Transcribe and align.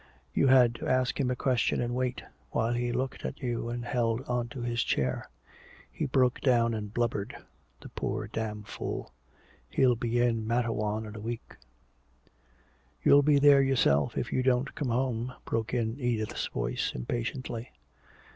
You 0.33 0.47
had 0.47 0.73
to 0.77 0.87
ask 0.87 1.19
him 1.19 1.29
a 1.29 1.35
question 1.35 1.79
and 1.79 1.93
wait 1.93 2.23
while 2.49 2.73
he 2.73 2.91
looked 2.91 3.23
at 3.23 3.37
you 3.39 3.69
and 3.69 3.85
held 3.85 4.23
onto 4.23 4.61
his 4.61 4.81
chair. 4.83 5.29
He 5.91 6.07
broke 6.07 6.41
down 6.41 6.73
and 6.73 6.91
blubbered 6.91 7.35
the 7.81 7.89
poor 7.89 8.25
damn 8.25 8.63
fool 8.63 9.13
he'll 9.69 9.93
be 9.95 10.19
in 10.19 10.47
Matteawan 10.47 11.05
in 11.05 11.15
a 11.15 11.19
week" 11.21 11.55
"You'll 13.03 13.21
be 13.21 13.37
there 13.37 13.61
yourself 13.61 14.17
if 14.17 14.33
you 14.33 14.41
don't 14.41 14.73
come 14.73 14.89
home," 14.89 15.35
broke 15.45 15.71
in 15.71 15.99
Edith's 15.99 16.47
voice 16.47 16.93
impatiently. 16.95 17.71